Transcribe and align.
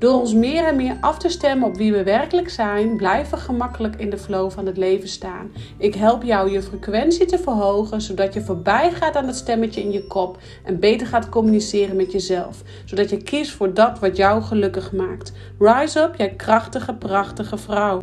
Door 0.00 0.20
ons 0.20 0.34
meer 0.34 0.64
en 0.64 0.76
meer 0.76 0.96
af 1.00 1.18
te 1.18 1.28
stemmen 1.28 1.68
op 1.68 1.76
wie 1.76 1.92
we 1.92 2.02
werkelijk 2.02 2.50
zijn, 2.50 2.96
blijven 2.96 3.38
we 3.38 3.44
gemakkelijk 3.44 3.96
in 3.96 4.10
de 4.10 4.18
flow 4.18 4.50
van 4.50 4.66
het 4.66 4.76
leven 4.76 5.08
staan. 5.08 5.52
Ik 5.78 5.94
help 5.94 6.22
jou 6.22 6.50
je 6.50 6.62
frequentie 6.62 7.26
te 7.26 7.38
verhogen, 7.38 8.00
zodat 8.00 8.34
je 8.34 8.40
voorbij 8.40 8.92
gaat 8.92 9.16
aan 9.16 9.26
het 9.26 9.36
stemmetje 9.36 9.80
in 9.80 9.92
je 9.92 10.06
kop 10.06 10.38
en 10.64 10.80
beter 10.80 11.06
gaat 11.06 11.28
communiceren 11.28 11.96
met 11.96 12.12
jezelf, 12.12 12.62
zodat 12.84 13.10
je 13.10 13.22
kiest 13.22 13.50
voor 13.50 13.74
dat 13.74 13.98
wat 13.98 14.16
jou 14.16 14.42
gelukkig 14.42 14.92
maakt. 14.92 15.32
Rise 15.58 16.00
up, 16.00 16.14
jij 16.16 16.30
krachtige, 16.30 16.94
prachtige 16.94 17.58
vrouw. 17.58 18.00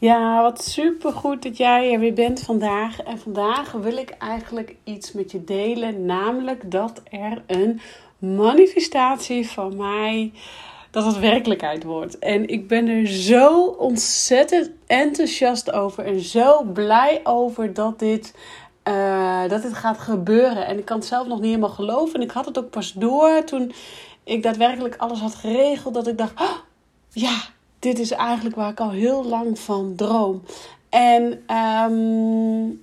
Ja, 0.00 0.42
wat 0.42 0.64
super 0.64 1.12
goed 1.12 1.42
dat 1.42 1.56
jij 1.56 1.92
er 1.92 1.98
weer 1.98 2.14
bent 2.14 2.40
vandaag. 2.40 3.00
En 3.00 3.18
vandaag 3.18 3.72
wil 3.72 3.96
ik 3.96 4.10
eigenlijk 4.10 4.76
iets 4.84 5.12
met 5.12 5.30
je 5.30 5.44
delen, 5.44 6.06
namelijk 6.06 6.70
dat 6.70 7.02
er 7.10 7.42
een 7.46 7.80
manifestatie 8.18 9.48
van 9.48 9.76
mij 9.76 10.32
dat 10.90 11.04
het 11.04 11.18
werkelijkheid 11.18 11.84
wordt. 11.84 12.18
En 12.18 12.48
ik 12.48 12.68
ben 12.68 12.88
er 12.88 13.06
zo 13.06 13.64
ontzettend 13.64 14.70
enthousiast 14.86 15.72
over 15.72 16.04
en 16.04 16.20
zo 16.20 16.62
blij 16.62 17.20
over 17.24 17.74
dat 17.74 17.98
dit, 17.98 18.34
uh, 18.88 19.48
dat 19.48 19.62
dit 19.62 19.74
gaat 19.74 19.98
gebeuren. 19.98 20.66
En 20.66 20.78
ik 20.78 20.84
kan 20.84 20.98
het 20.98 21.06
zelf 21.06 21.26
nog 21.26 21.38
niet 21.38 21.46
helemaal 21.46 21.68
geloven. 21.68 22.14
En 22.14 22.22
ik 22.22 22.30
had 22.30 22.46
het 22.46 22.58
ook 22.58 22.70
pas 22.70 22.92
door 22.92 23.44
toen 23.44 23.72
ik 24.24 24.42
daadwerkelijk 24.42 24.96
alles 24.96 25.20
had 25.20 25.34
geregeld. 25.34 25.94
Dat 25.94 26.06
ik 26.06 26.18
dacht, 26.18 26.40
oh, 26.40 26.56
ja, 27.12 27.36
dit 27.78 27.98
is 27.98 28.10
eigenlijk 28.10 28.56
waar 28.56 28.70
ik 28.70 28.80
al 28.80 28.90
heel 28.90 29.24
lang 29.24 29.58
van 29.58 29.92
droom. 29.96 30.42
En 30.88 31.22
um, 31.56 32.78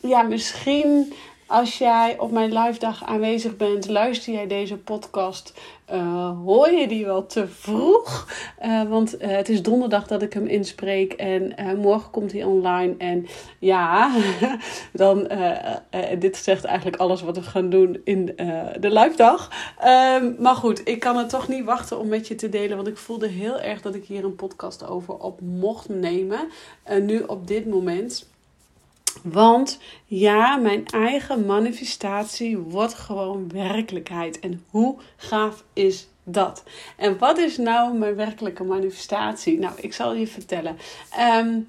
ja, 0.00 0.22
misschien 0.22 1.12
als 1.46 1.78
jij 1.78 2.18
op 2.18 2.30
mijn 2.30 2.58
live 2.58 2.78
dag 2.78 3.04
aanwezig 3.04 3.56
bent, 3.56 3.88
luister 3.88 4.32
jij 4.32 4.46
deze 4.46 4.76
podcast, 4.76 5.60
uh, 5.92 6.30
hoor 6.44 6.70
je 6.70 6.88
die 6.88 7.04
wel 7.04 7.26
te 7.26 7.48
vroeg. 7.48 8.28
Uh, 8.64 8.82
want 8.82 9.22
uh, 9.22 9.28
het 9.28 9.48
is 9.48 9.62
donderdag 9.62 10.06
dat 10.06 10.22
ik 10.22 10.32
hem 10.32 10.46
inspreek 10.46 11.12
en 11.12 11.78
morgen 11.78 12.10
komt 12.10 12.32
hij 12.32 12.44
online. 12.44 12.94
En 12.98 13.26
ja, 13.58 14.10
dan, 14.92 15.28
dit 16.18 16.36
zegt 16.36 16.64
eigenlijk 16.64 16.96
alles 16.96 17.22
wat 17.22 17.36
we 17.36 17.42
gaan 17.42 17.70
doen 17.70 18.00
in 18.04 18.26
de 18.80 18.90
live 18.90 19.16
dag. 19.16 19.50
Um, 19.84 20.36
maar 20.38 20.54
goed, 20.54 20.88
ik 20.88 21.00
kan 21.00 21.16
het 21.16 21.28
toch 21.28 21.48
niet 21.48 21.64
wachten 21.64 21.98
om 21.98 22.08
met 22.08 22.28
je 22.28 22.34
te 22.34 22.48
delen, 22.48 22.76
want 22.76 22.88
ik 22.88 22.96
voelde 22.96 23.28
heel 23.28 23.60
erg 23.60 23.82
dat 23.82 23.94
ik 23.94 24.04
hier 24.04 24.24
een 24.24 24.36
podcast 24.36 24.86
over 24.86 25.14
op 25.14 25.40
mocht 25.40 25.88
nemen. 25.88 26.40
nu 27.02 27.20
op 27.20 27.46
dit 27.46 27.66
moment. 27.66 28.32
Want 29.22 29.78
ja, 30.04 30.56
mijn 30.56 30.86
eigen 30.86 31.46
manifestatie 31.46 32.58
wordt 32.58 32.94
gewoon 32.94 33.48
werkelijkheid. 33.48 34.40
En 34.40 34.64
hoe 34.70 34.96
gaaf 35.16 35.64
is 35.72 36.08
dat? 36.24 36.62
En 36.96 37.18
wat 37.18 37.38
is 37.38 37.56
nou 37.56 37.98
mijn 37.98 38.14
werkelijke 38.14 38.64
manifestatie? 38.64 39.58
Nou, 39.58 39.72
ik 39.80 39.92
zal 39.92 40.14
je 40.14 40.26
vertellen. 40.26 40.76
Um, 41.38 41.66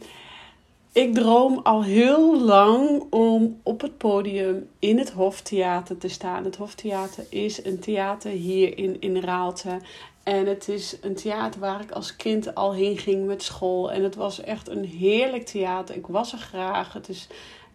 ik 0.96 1.14
droom 1.14 1.60
al 1.64 1.84
heel 1.84 2.42
lang 2.42 3.04
om 3.10 3.60
op 3.64 3.82
het 3.82 3.98
podium 3.98 4.70
in 4.80 4.98
het 4.98 5.12
Hoftheater 5.12 5.98
te 5.98 6.08
staan. 6.08 6.44
Het 6.44 6.56
Hoftheater 6.56 7.26
is 7.30 7.66
een 7.66 7.80
theater 7.80 8.32
hier 8.32 8.78
in, 8.78 9.02
in 9.02 9.18
Raalte. 9.18 9.80
En 10.26 10.46
het 10.46 10.68
is 10.68 10.98
een 11.02 11.16
theater 11.16 11.60
waar 11.60 11.82
ik 11.82 11.92
als 11.92 12.16
kind 12.16 12.56
al 12.56 12.74
heen 12.74 12.98
ging 12.98 13.26
met 13.26 13.44
school. 13.44 13.92
En 13.92 14.04
het 14.04 14.16
was 14.16 14.42
echt 14.42 14.70
een 14.70 14.84
heerlijk 14.84 15.46
theater. 15.46 15.96
Ik 15.96 16.08
was 16.08 16.32
er 16.32 16.38
graag. 16.38 16.94
Het 16.94 17.10
is 17.10 17.28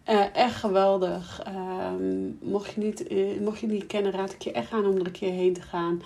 uh, 0.09 0.35
echt 0.35 0.55
geweldig. 0.55 1.43
Um, 1.47 2.37
mocht, 2.41 2.73
je 2.73 2.81
niet, 2.81 3.11
uh, 3.11 3.39
mocht 3.39 3.59
je 3.59 3.67
niet 3.67 3.87
kennen, 3.87 4.11
raad 4.11 4.33
ik 4.33 4.41
je 4.41 4.51
echt 4.51 4.71
aan 4.71 4.85
om 4.85 4.95
er 4.95 5.05
een 5.05 5.11
keer 5.11 5.31
heen 5.31 5.53
te 5.53 5.61
gaan. 5.61 6.01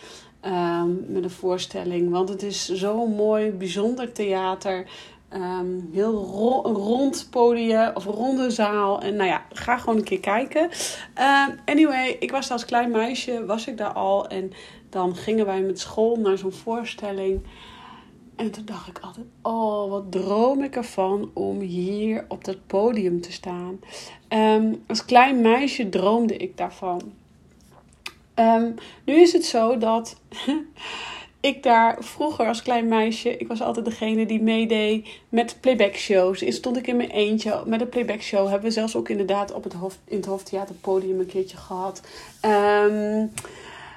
Um, 0.45 1.05
met 1.07 1.23
een 1.23 1.29
voorstelling. 1.29 2.11
Want 2.11 2.29
het 2.29 2.43
is 2.43 2.67
zo'n 2.67 3.15
mooi, 3.15 3.51
bijzonder 3.51 4.11
theater. 4.11 4.87
Um, 5.33 5.89
heel 5.93 6.13
ro 6.13 6.61
rond 6.61 7.27
podium 7.29 7.91
of 7.93 8.05
ronde 8.05 8.49
zaal. 8.49 9.01
En 9.01 9.15
nou 9.15 9.29
ja, 9.29 9.45
ga 9.49 9.77
gewoon 9.77 9.97
een 9.97 10.03
keer 10.03 10.19
kijken. 10.19 10.69
anyway, 11.65 12.15
ik 12.19 12.31
was 12.31 12.51
als 12.51 12.65
klein 12.65 12.91
meisje, 12.91 13.45
was 13.45 13.67
ik 13.67 13.77
daar 13.77 13.93
al. 13.93 14.27
En 14.27 14.51
dan 14.89 15.15
gingen 15.15 15.45
wij 15.45 15.61
met 15.61 15.79
school 15.79 16.15
naar 16.15 16.37
zo'n 16.37 16.51
voorstelling. 16.51 17.41
En 18.35 18.51
toen 18.51 18.65
dacht 18.65 18.87
ik 18.87 18.99
altijd, 18.99 19.25
oh, 19.41 19.89
wat 19.89 20.11
droom 20.11 20.63
ik 20.63 20.75
ervan 20.75 21.31
om 21.33 21.59
hier 21.59 22.25
op 22.27 22.43
dat 22.43 22.67
podium 22.67 23.21
te 23.21 23.31
staan. 23.31 23.79
Um, 24.29 24.83
als 24.87 25.05
klein 25.05 25.41
meisje 25.41 25.89
droomde 25.89 26.37
ik 26.37 26.57
daarvan. 26.57 27.01
Nu 29.05 29.13
is 29.13 29.33
het 29.33 29.45
zo 29.45 29.77
dat 29.77 30.21
ik 31.45 31.63
daar 31.63 31.97
vroeger 31.99 32.47
als 32.47 32.61
klein 32.61 32.87
meisje, 32.87 33.37
ik 33.37 33.47
was 33.47 33.61
altijd 33.61 33.85
degene 33.85 34.25
die 34.25 34.41
meedeed 34.41 35.07
met 35.29 35.57
playback 35.59 35.95
shows. 35.95 36.41
Eerst 36.41 36.57
stond 36.57 36.77
ik 36.77 36.87
in 36.87 36.95
mijn 36.95 37.09
eentje 37.09 37.63
met 37.65 37.81
een 37.81 37.89
playback 37.89 38.21
show. 38.21 38.47
Hebben 38.47 38.67
we 38.67 38.71
zelfs 38.71 38.95
ook 38.95 39.09
inderdaad 39.09 39.53
op 39.53 39.63
het 39.63 39.73
hof, 39.73 39.97
in 40.07 40.17
het 40.17 40.25
Hoftheater 40.25 40.75
podium 40.75 41.19
een 41.19 41.25
keertje 41.25 41.57
gehad. 41.57 42.01
Um, 42.41 43.31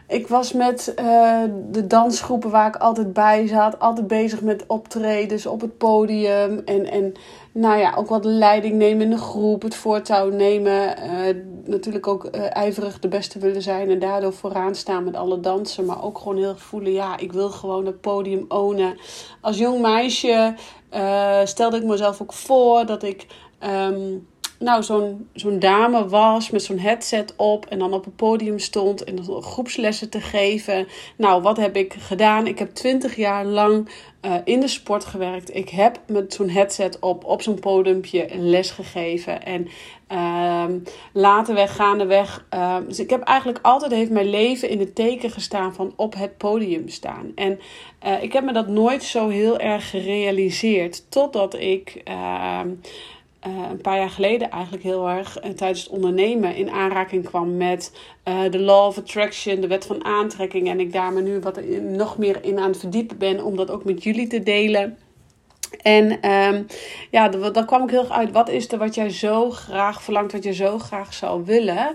ik 0.09 0.29
was 0.29 0.53
met 0.53 0.95
uh, 1.01 1.43
de 1.71 1.87
dansgroepen 1.87 2.51
waar 2.51 2.67
ik 2.67 2.77
altijd 2.77 3.13
bij 3.13 3.47
zat, 3.47 3.79
altijd 3.79 4.07
bezig 4.07 4.41
met 4.41 4.65
optredens 4.67 5.47
op 5.47 5.61
het 5.61 5.79
podium. 5.79 6.63
En, 6.65 6.91
en 6.91 7.13
nou 7.53 7.79
ja, 7.79 7.95
ook 7.97 8.09
wat 8.09 8.25
leiding 8.25 8.75
nemen 8.75 9.03
in 9.03 9.11
de 9.11 9.19
groep, 9.19 9.63
het 9.63 9.75
voortouw 9.75 10.31
nemen. 10.31 10.95
Uh, 10.99 11.35
natuurlijk 11.65 12.07
ook 12.07 12.25
uh, 12.25 12.57
ijverig 12.57 12.99
de 12.99 13.09
beste 13.09 13.39
willen 13.39 13.63
zijn 13.63 13.91
en 13.91 13.99
daardoor 13.99 14.33
vooraan 14.33 14.75
staan 14.75 15.05
met 15.05 15.17
alle 15.17 15.41
dansen. 15.41 15.85
Maar 15.85 16.05
ook 16.05 16.19
gewoon 16.19 16.37
heel 16.37 16.57
voelen, 16.57 16.93
ja, 16.93 17.19
ik 17.19 17.33
wil 17.33 17.51
gewoon 17.51 17.87
het 17.87 18.01
podium 18.01 18.45
ownen. 18.49 18.97
Als 19.41 19.59
jong 19.59 19.81
meisje 19.81 20.55
stelde 21.45 21.77
ik 21.77 21.85
mezelf 21.85 22.23
ook 22.23 22.33
voor 22.33 22.87
dat 22.87 23.03
ik... 23.03 23.27
Um, 23.91 24.27
nou, 24.59 24.83
zo'n 24.83 25.29
zo'n 25.33 25.59
dame 25.59 26.09
was 26.09 26.51
met 26.51 26.63
zo'n 26.63 26.79
headset 26.79 27.35
op 27.37 27.67
en 27.67 27.79
dan 27.79 27.93
op 27.93 28.05
het 28.05 28.17
podium 28.17 28.59
stond 28.59 29.05
en 29.05 29.25
groepslessen 29.43 30.11
te 30.11 30.21
geven. 30.21 30.87
Nou, 31.17 31.43
wat 31.43 31.57
heb 31.57 31.77
ik 31.77 31.95
gedaan? 31.99 32.47
Ik 32.47 32.59
heb 32.59 32.75
twintig 32.75 33.17
jaar 33.17 33.45
lang 33.45 33.89
uh, 34.23 34.35
in 34.45 34.61
de 34.61 34.69
sport 34.69 35.05
gewerkt. 35.05 35.55
Ik 35.55 35.69
heb 35.69 36.01
met 36.07 36.35
zo'n 36.35 36.49
headset 36.49 36.99
op, 36.99 37.25
op 37.25 37.43
zo'n 37.43 37.59
podiumpje 37.59 38.33
een 38.33 38.51
les 38.51 38.71
gegeven. 38.71 39.45
En 39.45 39.69
uh, 40.13 40.65
later 41.13 41.69
gaandeweg. 41.69 42.47
Uh, 42.55 42.77
dus 42.87 42.99
ik 42.99 43.11
heb 43.11 43.23
eigenlijk 43.23 43.59
altijd 43.63 43.93
heeft 43.93 44.11
mijn 44.11 44.31
leven 44.31 44.69
in 44.69 44.79
het 44.79 44.95
teken 44.95 45.31
gestaan 45.31 45.75
van 45.75 45.93
op 45.97 46.15
het 46.15 46.37
podium 46.37 46.89
staan. 46.89 47.33
En 47.35 47.59
uh, 48.07 48.23
ik 48.23 48.33
heb 48.33 48.45
me 48.45 48.53
dat 48.53 48.69
nooit 48.69 49.03
zo 49.03 49.29
heel 49.29 49.59
erg 49.59 49.91
gerealiseerd. 49.91 51.11
Totdat 51.11 51.55
ik 51.55 52.01
ehm, 52.05 52.69
uh, 53.47 53.71
een 53.71 53.81
paar 53.81 53.99
jaar 53.99 54.11
geleden 54.11 54.51
eigenlijk 54.51 54.83
heel 54.83 55.09
erg 55.09 55.45
uh, 55.45 55.51
tijdens 55.51 55.83
het 55.83 55.89
ondernemen 55.89 56.57
in 56.57 56.71
aanraking 56.71 57.25
kwam 57.25 57.57
met 57.57 57.93
uh, 58.29 58.51
de 58.51 58.59
Law 58.59 58.87
of 58.87 58.99
Attraction, 58.99 59.61
de 59.61 59.67
wet 59.67 59.87
van 59.87 60.05
aantrekking. 60.05 60.69
En 60.69 60.81
ik 60.81 60.93
daar 60.93 61.13
me 61.13 61.21
nu 61.21 61.41
wat 61.41 61.61
nog 61.81 62.19
meer 62.19 62.45
in 62.45 62.59
aan 62.59 62.71
het 62.71 62.79
verdiepen 62.79 63.19
ben 63.19 63.45
om 63.45 63.57
dat 63.57 63.71
ook 63.71 63.85
met 63.85 64.03
jullie 64.03 64.27
te 64.27 64.43
delen. 64.43 64.99
En 65.83 66.31
um, 66.31 66.67
ja, 67.11 67.29
dan 67.29 67.67
kwam 67.67 67.83
ik 67.83 67.91
heel 67.91 68.01
erg 68.01 68.11
uit. 68.11 68.33
Wat 68.33 68.49
is 68.49 68.73
er 68.73 68.79
wat 68.79 68.95
jij 68.95 69.11
zo 69.11 69.51
graag 69.51 70.03
verlangt, 70.03 70.33
wat 70.33 70.45
je 70.45 70.55
zo 70.55 70.79
graag 70.79 71.15
zou 71.15 71.45
willen? 71.45 71.87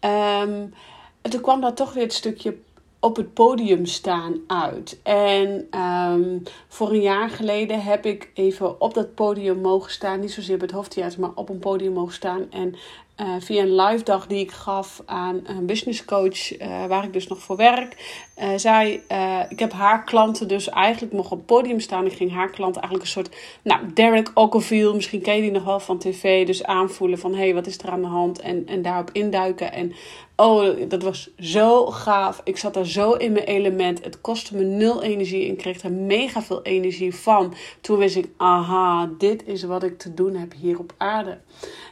Um, 0.00 0.74
en 1.22 1.30
toen 1.30 1.40
kwam 1.40 1.60
daar 1.60 1.74
toch 1.74 1.92
weer 1.92 2.02
het 2.02 2.12
stukje 2.12 2.56
op 3.00 3.16
het 3.16 3.34
podium 3.34 3.86
staan 3.86 4.40
uit. 4.46 5.00
En 5.02 5.68
um, 5.80 6.42
voor 6.68 6.90
een 6.90 7.00
jaar 7.00 7.30
geleden 7.30 7.82
heb 7.82 8.06
ik 8.06 8.30
even 8.34 8.80
op 8.80 8.94
dat 8.94 9.14
podium 9.14 9.60
mogen 9.60 9.90
staan. 9.90 10.20
Niet 10.20 10.32
zozeer 10.32 10.56
bij 10.56 10.66
het 10.66 10.76
Hoftheater, 10.76 11.20
maar 11.20 11.34
op 11.34 11.48
een 11.48 11.58
podium 11.58 11.92
mogen 11.92 12.14
staan. 12.14 12.50
En 12.50 12.74
uh, 13.20 13.26
via 13.38 13.62
een 13.62 13.74
live 13.74 14.04
dag 14.04 14.26
die 14.26 14.38
ik 14.38 14.50
gaf 14.50 15.02
aan 15.06 15.40
een 15.44 15.66
business 15.66 16.04
coach, 16.04 16.60
uh, 16.60 16.86
waar 16.86 17.04
ik 17.04 17.12
dus 17.12 17.26
nog 17.26 17.38
voor 17.38 17.56
werk. 17.56 18.20
Uh, 18.38 18.48
zij, 18.56 19.02
ik 19.48 19.58
heb 19.58 19.72
haar 19.72 20.04
klanten 20.04 20.48
dus 20.48 20.68
eigenlijk 20.68 21.12
nog 21.12 21.30
op 21.30 21.38
het 21.38 21.46
podium 21.46 21.80
staan. 21.80 22.06
Ik 22.06 22.12
ging 22.12 22.32
haar 22.32 22.50
klanten 22.50 22.82
eigenlijk 22.82 23.04
een 23.04 23.22
soort, 23.22 23.36
nou, 23.62 23.92
Derek 23.94 24.30
Ockerville, 24.34 24.94
misschien 24.94 25.22
ken 25.22 25.34
je 25.34 25.42
die 25.42 25.50
nog 25.50 25.64
wel 25.64 25.80
van 25.80 25.98
tv. 25.98 26.46
Dus 26.46 26.64
aanvoelen 26.64 27.18
van, 27.18 27.34
hey, 27.34 27.54
wat 27.54 27.66
is 27.66 27.78
er 27.78 27.90
aan 27.90 28.02
de 28.02 28.06
hand? 28.06 28.40
En, 28.40 28.66
en 28.66 28.82
daarop 28.82 29.10
induiken. 29.12 29.72
En 29.72 29.92
oh, 30.40 30.88
dat 30.88 31.02
was 31.02 31.30
zo 31.38 31.86
gaaf. 31.86 32.40
Ik 32.44 32.56
zat 32.56 32.74
daar 32.74 32.86
zo 32.86 33.12
in 33.12 33.32
mijn 33.32 33.44
element. 33.44 34.04
Het 34.04 34.20
kostte 34.20 34.56
me 34.56 34.64
nul 34.64 35.02
energie 35.02 35.48
en 35.48 35.56
kreeg 35.56 35.82
er 35.82 35.92
mega 35.92 36.42
veel 36.42 36.62
energie 36.62 37.14
van. 37.14 37.54
Toen 37.80 37.98
wist 37.98 38.16
ik, 38.16 38.28
aha, 38.36 39.10
dit 39.18 39.46
is 39.46 39.62
wat 39.62 39.82
ik 39.82 39.98
te 39.98 40.14
doen 40.14 40.34
heb 40.34 40.52
hier 40.60 40.78
op 40.78 40.92
aarde. 40.96 41.38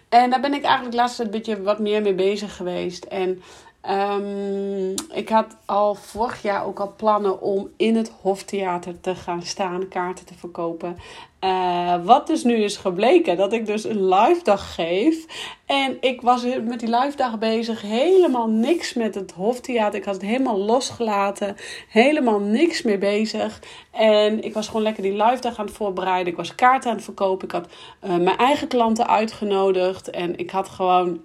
En 0.08 0.30
daar 0.30 0.40
ben 0.40 0.54
ik 0.54 0.62
eigenlijk 0.62 0.96
laatst 0.96 1.18
een 1.18 1.30
beetje 1.30 1.62
wat 1.62 1.78
meer 1.78 2.02
mee 2.02 2.14
bezig 2.14 2.56
geweest. 2.56 3.04
En 3.04 3.42
um, 3.90 4.94
ik 5.12 5.28
had 5.28 5.56
al 5.64 5.94
vorig 5.94 6.42
jaar 6.42 6.66
ook 6.66 6.80
al 6.80 6.94
plannen 6.96 7.40
om 7.40 7.68
in 7.76 7.96
het 7.96 8.12
Hoftheater 8.20 9.00
te 9.00 9.14
gaan 9.14 9.42
staan, 9.42 9.88
kaarten 9.88 10.26
te 10.26 10.34
verkopen. 10.34 10.98
Uh, 11.40 12.04
wat 12.04 12.26
dus 12.26 12.44
nu 12.44 12.54
is 12.54 12.76
gebleken, 12.76 13.36
dat 13.36 13.52
ik 13.52 13.66
dus 13.66 13.84
een 13.84 14.08
live 14.08 14.40
dag 14.42 14.74
geef. 14.74 15.26
En 15.66 15.96
ik 16.00 16.20
was 16.20 16.44
met 16.64 16.80
die 16.80 16.96
live 16.96 17.16
dag 17.16 17.38
bezig, 17.38 17.82
helemaal 17.82 18.48
niks 18.48 18.94
met 18.94 19.14
het 19.14 19.32
Hoftheater. 19.32 19.98
Ik 19.98 20.04
had 20.04 20.14
het 20.14 20.24
helemaal 20.24 20.58
losgelaten, 20.58 21.56
helemaal 21.88 22.38
niks 22.38 22.82
mee 22.82 22.98
bezig. 22.98 23.62
En 23.90 24.44
ik 24.44 24.54
was 24.54 24.66
gewoon 24.66 24.82
lekker 24.82 25.02
die 25.02 25.22
live 25.24 25.40
dag 25.40 25.58
aan 25.58 25.66
het 25.66 25.74
voorbereiden. 25.74 26.32
Ik 26.32 26.38
was 26.38 26.54
kaarten 26.54 26.90
aan 26.90 26.96
het 26.96 27.04
verkopen. 27.04 27.46
Ik 27.46 27.52
had 27.52 27.68
uh, 28.04 28.16
mijn 28.16 28.36
eigen 28.36 28.68
klanten 28.68 29.06
uitgenodigd. 29.08 30.10
En 30.10 30.38
ik 30.38 30.50
had 30.50 30.68
gewoon 30.68 31.20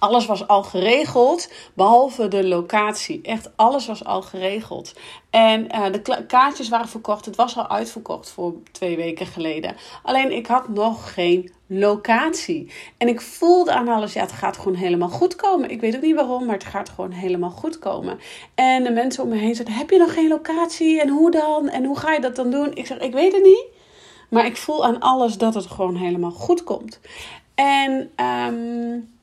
alles 0.00 0.26
was 0.26 0.46
al 0.46 0.62
geregeld, 0.62 1.52
behalve 1.74 2.28
de 2.28 2.48
locatie. 2.48 3.20
Echt 3.22 3.50
alles 3.56 3.86
was 3.86 4.04
al 4.04 4.22
geregeld. 4.22 4.94
En 5.30 5.66
uh, 5.74 5.92
de 5.92 6.24
kaartjes 6.26 6.68
waren 6.68 6.88
verkocht. 6.88 7.24
Het 7.24 7.36
was 7.36 7.56
al 7.56 7.68
uitverkocht 7.68 8.30
voor 8.30 8.54
twee 8.72 8.96
weken 8.96 9.26
geleden. 9.26 9.76
Alleen 10.02 10.32
ik 10.32 10.46
had 10.46 10.68
nog 10.68 11.12
geen 11.14 11.52
locatie. 11.66 12.72
En 12.96 13.08
ik 13.08 13.20
voelde 13.20 13.72
aan 13.72 13.88
alles, 13.88 14.12
ja, 14.12 14.20
het 14.20 14.32
gaat 14.32 14.56
gewoon 14.56 14.74
helemaal 14.74 15.08
goed 15.08 15.36
komen. 15.36 15.70
Ik 15.70 15.80
weet 15.80 15.96
ook 15.96 16.02
niet 16.02 16.14
waarom, 16.14 16.44
maar 16.44 16.54
het 16.54 16.64
gaat 16.64 16.88
gewoon 16.88 17.12
helemaal 17.12 17.50
goed 17.50 17.78
komen. 17.78 18.18
En 18.54 18.84
de 18.84 18.90
mensen 18.90 19.22
om 19.22 19.28
me 19.28 19.36
heen 19.36 19.54
zeiden, 19.54 19.76
heb 19.76 19.90
je 19.90 19.98
nog 19.98 20.14
geen 20.14 20.28
locatie? 20.28 21.00
En 21.00 21.08
hoe 21.08 21.30
dan? 21.30 21.68
En 21.68 21.84
hoe 21.84 21.98
ga 21.98 22.12
je 22.12 22.20
dat 22.20 22.36
dan 22.36 22.50
doen? 22.50 22.74
Ik 22.74 22.86
zeg, 22.86 22.98
ik 22.98 23.12
weet 23.12 23.32
het 23.32 23.42
niet. 23.42 23.64
Maar 24.28 24.46
ik 24.46 24.56
voel 24.56 24.84
aan 24.84 25.00
alles 25.00 25.38
dat 25.38 25.54
het 25.54 25.66
gewoon 25.66 25.96
helemaal 25.96 26.30
goed 26.30 26.64
komt. 26.64 27.00
En... 27.54 28.10
Um, 28.16 29.18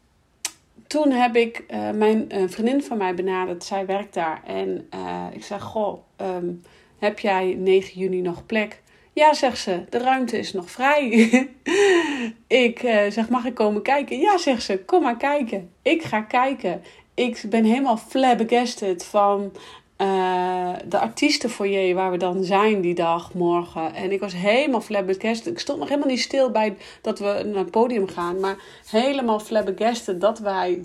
toen 0.88 1.12
heb 1.12 1.36
ik 1.36 1.64
uh, 1.72 1.90
mijn 1.92 2.26
uh, 2.32 2.44
vriendin 2.48 2.84
van 2.84 2.98
mij 2.98 3.14
benaderd. 3.14 3.64
Zij 3.64 3.86
werkt 3.86 4.14
daar. 4.14 4.42
En 4.46 4.88
uh, 4.96 5.26
ik 5.32 5.44
zeg: 5.44 5.62
Goh, 5.62 6.00
um, 6.22 6.62
heb 7.00 7.20
jij 7.20 7.56
9 7.60 8.00
juni 8.00 8.22
nog 8.22 8.46
plek? 8.46 8.82
Ja, 9.14 9.34
zegt 9.34 9.58
ze, 9.58 9.84
de 9.90 9.98
ruimte 9.98 10.38
is 10.38 10.54
nog 10.54 10.72
vrij. 10.72 11.08
ik 12.48 12.80
zeg: 13.10 13.30
Mag 13.30 13.46
ik 13.46 13.54
komen 13.54 13.82
kijken? 13.82 14.20
Ja, 14.20 14.38
zegt 14.38 14.64
ze, 14.64 14.84
kom 14.86 15.04
maar 15.04 15.18
kijken. 15.18 15.72
Ik 15.82 16.04
ga 16.04 16.22
kijken. 16.22 16.82
Ik 17.14 17.44
ben 17.50 17.64
helemaal 17.64 17.98
flabbergasted 17.98 19.06
van 19.06 19.52
uh, 19.98 20.74
de 20.88 21.00
artiestenfoyer 21.00 21.96
waar 21.96 22.12
we 22.12 22.18
dan 22.18 22.44
zijn 22.44 22.82
die 22.82 22.96
dag 22.96 23.34
morgen. 23.34 23.94
En 23.94 24.12
ik 24.12 24.20
was 24.20 24.34
helemaal 24.34 24.82
flabbergasted. 24.82 25.54
Ik 25.54 25.60
stond 25.60 25.80
nog 25.80 25.88
helemaal 25.88 26.10
niet 26.10 26.20
stil 26.20 26.52
bij 26.52 26.78
dat 27.02 27.20
we 27.20 27.42
naar 27.46 27.64
het 27.64 27.72
podium 27.72 28.08
gaan. 28.08 28.40
Maar 28.40 28.58
helemaal 28.90 29.40
flabbergasted 29.40 30.22
dat 30.22 30.40
wij... 30.40 30.84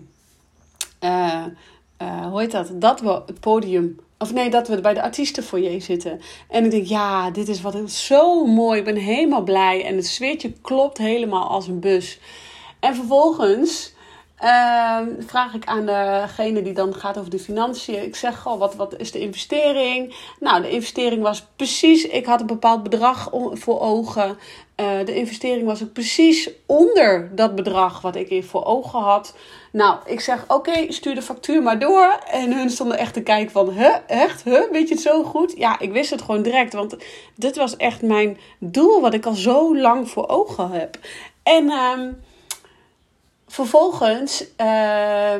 Uh, 1.04 1.44
uh, 2.02 2.26
hoe 2.26 2.40
heet 2.40 2.50
dat? 2.50 2.70
Dat 2.74 3.00
we 3.00 3.22
het 3.26 3.40
podium... 3.40 3.96
Of 4.18 4.32
nee, 4.32 4.50
dat 4.50 4.68
we 4.68 4.80
bij 4.80 4.94
de 4.94 5.02
artiestenfoyer 5.02 5.82
zitten. 5.82 6.20
En 6.48 6.64
ik 6.64 6.70
denk, 6.70 6.86
ja, 6.86 7.30
dit 7.30 7.48
is 7.48 7.60
wat 7.60 7.90
zo 7.90 8.46
mooi. 8.46 8.78
Ik 8.78 8.84
ben 8.84 8.96
helemaal 8.96 9.42
blij. 9.42 9.84
En 9.84 9.96
het 9.96 10.06
sfeertje 10.06 10.52
klopt 10.52 10.98
helemaal 10.98 11.48
als 11.48 11.66
een 11.68 11.80
bus. 11.80 12.18
En 12.80 12.94
vervolgens 12.94 13.92
Ehm, 14.42 15.08
vraag 15.18 15.54
ik 15.54 15.64
aan 15.64 15.86
degene 15.86 16.62
die 16.62 16.72
dan 16.72 16.94
gaat 16.94 17.18
over 17.18 17.30
de 17.30 17.38
financiën. 17.38 18.02
Ik 18.02 18.16
zeg, 18.16 18.38
goh, 18.38 18.58
wat, 18.58 18.74
wat 18.74 18.94
is 18.98 19.12
de 19.12 19.20
investering? 19.20 20.14
Nou, 20.40 20.62
de 20.62 20.70
investering 20.70 21.22
was 21.22 21.46
precies, 21.56 22.06
ik 22.06 22.26
had 22.26 22.40
een 22.40 22.46
bepaald 22.46 22.82
bedrag 22.82 23.30
voor 23.52 23.80
ogen. 23.80 24.38
Uh, 24.80 25.04
de 25.04 25.14
investering 25.14 25.66
was 25.66 25.82
ook 25.82 25.92
precies 25.92 26.50
onder 26.66 27.30
dat 27.34 27.54
bedrag 27.54 28.00
wat 28.00 28.16
ik 28.16 28.44
voor 28.44 28.64
ogen 28.64 29.00
had. 29.00 29.34
Nou, 29.72 29.96
ik 30.06 30.20
zeg, 30.20 30.44
oké, 30.48 30.92
stuur 30.92 31.14
de 31.14 31.22
factuur 31.22 31.62
maar 31.62 31.78
door. 31.78 32.18
En 32.30 32.52
hun 32.52 32.70
stonden 32.70 32.98
echt 32.98 33.14
te 33.14 33.22
kijken 33.22 33.52
van, 33.52 33.70
huh, 33.70 33.96
echt, 34.06 34.44
huh, 34.44 34.70
weet 34.70 34.88
je 34.88 34.94
het 34.94 35.02
zo 35.02 35.22
goed? 35.22 35.54
Ja, 35.56 35.78
ik 35.78 35.92
wist 35.92 36.10
het 36.10 36.22
gewoon 36.22 36.42
direct, 36.42 36.72
want 36.72 36.96
dit 37.34 37.56
was 37.56 37.76
echt 37.76 38.02
mijn 38.02 38.38
doel 38.58 39.00
wat 39.00 39.14
ik 39.14 39.26
al 39.26 39.34
zo 39.34 39.76
lang 39.76 40.10
voor 40.10 40.28
ogen 40.28 40.70
heb. 40.70 40.98
En... 41.42 41.64
Uh, 41.64 41.98
vervolgens 43.52 44.44
uh, 44.60 45.34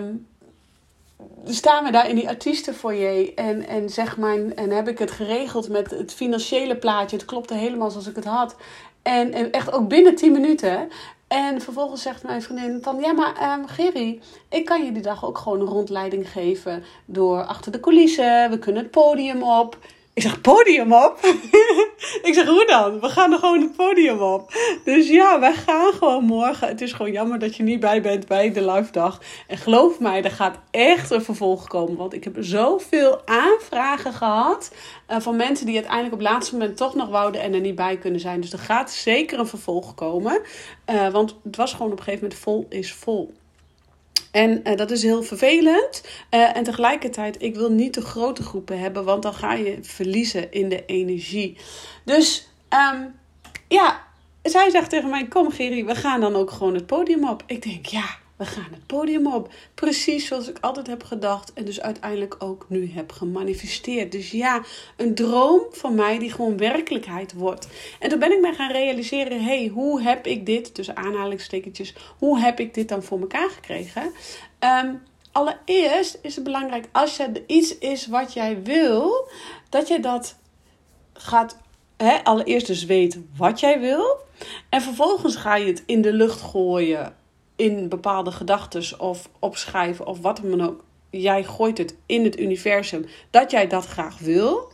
staan 1.45 1.85
we 1.85 1.91
daar 1.91 2.09
in 2.09 2.15
die 2.15 2.29
artiestenfoyer 2.29 3.35
en, 3.35 3.67
en 3.67 3.91
zeg 3.91 4.17
maar, 4.17 4.39
en 4.39 4.71
heb 4.71 4.89
ik 4.89 4.99
het 4.99 5.11
geregeld 5.11 5.69
met 5.69 5.91
het 5.91 6.15
financiële 6.15 6.77
plaatje. 6.77 7.17
Het 7.17 7.25
klopte 7.25 7.55
helemaal 7.55 7.91
zoals 7.91 8.07
ik 8.07 8.17
het 8.17 8.25
had. 8.25 8.57
En, 9.03 9.53
echt 9.53 9.73
ook 9.73 9.89
binnen 9.89 10.15
10 10.15 10.33
minuten. 10.33 10.89
En 11.29 11.61
vervolgens 11.61 12.03
zegt 12.03 12.23
mijn 12.23 12.43
vriendin 12.43 12.83
van, 12.83 13.01
ja 13.01 13.13
maar 13.13 13.59
um, 13.59 13.67
Gerry, 13.67 14.21
ik 14.49 14.65
kan 14.65 14.85
je 14.85 14.93
die 14.93 15.03
dag 15.03 15.25
ook 15.25 15.39
gewoon 15.39 15.61
een 15.61 15.67
rondleiding 15.67 16.31
geven 16.31 16.85
door 17.05 17.45
achter 17.45 17.73
de 17.73 17.81
coulissen. 17.81 18.51
We 18.51 18.59
kunnen 18.59 18.83
het 18.83 18.91
podium 18.91 19.43
op. 19.43 19.79
Ik 20.15 20.23
zeg, 20.23 20.41
podium 20.41 20.93
op? 20.93 21.19
ik 22.29 22.35
zeg, 22.35 22.47
hoe 22.47 22.67
dan? 22.67 23.01
We 23.01 23.09
gaan 23.09 23.33
er 23.33 23.39
gewoon 23.39 23.61
het 23.61 23.77
podium 23.77 24.21
op. 24.21 24.53
Dus 24.85 25.09
ja, 25.09 25.41
wij 25.41 25.53
gaan 25.53 25.93
gewoon 25.93 26.25
morgen. 26.25 26.69
Het 26.69 26.81
is 26.81 26.93
gewoon 26.93 27.13
jammer 27.13 27.39
dat 27.39 27.57
je 27.57 27.63
niet 27.63 27.81
bij 27.81 28.03
bent 28.03 28.27
bij 28.27 28.53
de 28.53 28.71
live 28.71 28.93
dag. 28.93 29.21
En 29.47 29.57
geloof 29.57 30.01
mij, 30.01 30.23
er 30.23 30.31
gaat 30.31 30.59
echt 30.71 31.11
een 31.11 31.23
vervolg 31.23 31.69
komen. 31.69 31.97
Want 31.97 32.15
ik 32.15 32.25
heb 32.25 32.37
zoveel 32.41 33.21
aanvragen 33.25 34.13
gehad 34.13 34.75
uh, 35.11 35.21
van 35.21 35.37
mensen 35.37 35.67
die 35.67 35.75
uiteindelijk 35.75 36.15
op 36.15 36.21
het 36.21 36.29
laatste 36.29 36.57
moment 36.57 36.77
toch 36.77 36.95
nog 36.95 37.09
wouden 37.09 37.41
en 37.41 37.55
er 37.55 37.61
niet 37.61 37.75
bij 37.75 37.97
kunnen 37.97 38.21
zijn. 38.21 38.41
Dus 38.41 38.53
er 38.53 38.59
gaat 38.59 38.91
zeker 38.91 39.39
een 39.39 39.47
vervolg 39.47 39.95
komen. 39.95 40.41
Uh, 40.91 41.09
want 41.09 41.37
het 41.43 41.57
was 41.57 41.73
gewoon 41.73 41.93
op 41.93 41.99
een 41.99 42.05
gegeven 42.05 42.25
moment 42.25 42.41
vol 42.41 42.67
is 42.69 42.93
vol. 42.93 43.33
En 44.33 44.61
uh, 44.65 44.77
dat 44.77 44.91
is 44.91 45.03
heel 45.03 45.23
vervelend. 45.23 46.03
Uh, 46.31 46.57
en 46.57 46.65
tegelijkertijd, 46.65 47.43
ik 47.43 47.55
wil 47.55 47.71
niet 47.71 47.93
te 47.93 48.01
grote 48.01 48.43
groepen 48.43 48.79
hebben, 48.79 49.05
want 49.05 49.23
dan 49.23 49.35
ga 49.35 49.55
je 49.55 49.79
verliezen 49.83 50.53
in 50.53 50.69
de 50.69 50.85
energie. 50.87 51.57
Dus 52.05 52.49
um, 52.93 53.15
ja, 53.69 54.03
zij 54.43 54.71
zegt 54.71 54.91
tegen 54.91 55.11
mij: 55.11 55.29
Kom, 55.29 55.51
Gerry, 55.51 55.85
we 55.85 55.95
gaan 55.95 56.21
dan 56.21 56.35
ook 56.35 56.51
gewoon 56.51 56.75
het 56.75 56.87
podium 56.87 57.29
op. 57.29 57.43
Ik 57.47 57.63
denk, 57.63 57.87
ja, 57.87 58.05
we 58.37 58.45
gaan 58.45 58.69
het 58.71 58.87
podium 58.87 59.27
op. 59.27 59.53
Precies 59.75 60.27
zoals 60.27 60.49
ik 60.49 60.59
altijd 60.61 60.87
heb 60.87 61.05
gedacht 61.05 61.53
en 61.53 61.65
dus 61.65 61.81
uiteindelijk 61.81 62.37
ook 62.39 62.67
nu 62.69 62.91
heb 62.95 63.13
gemanifesteerd. 63.13 64.13
Dus 64.13 64.31
ja, 64.31 64.63
een 64.97 65.15
droom 65.15 65.63
van 65.71 65.95
mij 65.95 66.19
die 66.19 66.33
gewoon 66.33 66.57
werkelijkheid 66.57 67.33
wordt. 67.33 67.69
En 67.99 68.09
toen 68.09 68.19
ben 68.19 68.33
ik 68.33 68.41
me 68.41 68.53
gaan 68.53 68.73
realiseren, 68.73 69.45
hey, 69.45 69.67
hoe 69.67 70.03
heb 70.03 70.27
ik 70.27 70.47
dit, 70.47 70.75
tussen 70.75 70.97
aanhalingstekentjes, 70.97 71.95
hoe 72.19 72.39
heb 72.39 72.61
ik 72.61 72.75
dit 72.75 72.89
dan 72.89 73.03
voor 73.03 73.21
elkaar 73.21 73.51
gekregen? 73.51 74.13
Um, 74.85 75.03
allereerst 75.33 76.19
is 76.23 76.35
het 76.35 76.45
belangrijk, 76.45 76.89
als 76.93 77.19
er 77.19 77.31
iets 77.47 77.79
is 77.79 78.07
wat 78.07 78.33
jij 78.33 78.63
wil, 78.63 79.29
dat 79.69 79.89
je 79.89 80.01
dat 80.01 80.37
gaat, 81.13 81.59
hè, 81.97 82.25
allereerst 82.25 82.67
dus 82.67 82.85
weet 82.85 83.19
wat 83.37 83.61
jij 83.61 83.81
wil. 83.81 84.21
En 84.69 84.83
vervolgens 84.83 85.37
ga 85.37 85.57
je 85.57 85.67
het 85.67 85.83
in 85.87 86.03
de 86.03 86.13
lucht 86.13 86.41
gooien 86.41 87.21
in 87.63 87.89
bepaalde 87.89 88.33
gedachten 88.33 89.01
of 89.01 89.29
opschrijven 89.39 90.07
of 90.07 90.21
wat 90.21 90.41
dan 90.43 90.67
ook. 90.67 90.85
Jij 91.11 91.45
gooit 91.45 91.79
het 91.79 91.97
in 92.07 92.25
het 92.25 92.39
universum 92.39 93.07
dat 93.31 93.51
jij 93.51 93.67
dat 93.67 93.87
graag 93.87 94.19
wil. 94.19 94.73